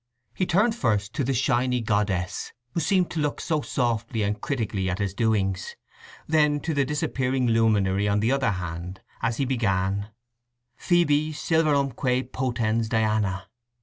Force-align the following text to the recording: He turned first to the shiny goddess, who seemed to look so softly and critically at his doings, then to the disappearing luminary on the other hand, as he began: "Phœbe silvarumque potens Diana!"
He 0.33 0.47
turned 0.47 0.73
first 0.75 1.13
to 1.13 1.23
the 1.23 1.31
shiny 1.35 1.79
goddess, 1.79 2.53
who 2.71 2.79
seemed 2.79 3.11
to 3.11 3.19
look 3.19 3.39
so 3.39 3.61
softly 3.61 4.23
and 4.23 4.41
critically 4.41 4.89
at 4.89 4.97
his 4.97 5.13
doings, 5.13 5.75
then 6.25 6.59
to 6.61 6.73
the 6.73 6.85
disappearing 6.85 7.45
luminary 7.45 8.07
on 8.07 8.19
the 8.19 8.31
other 8.31 8.49
hand, 8.53 9.01
as 9.21 9.37
he 9.37 9.45
began: 9.45 10.09
"Phœbe 10.75 11.35
silvarumque 11.35 12.31
potens 12.31 12.89
Diana!" 12.89 13.45